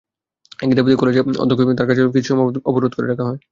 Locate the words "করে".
2.95-3.07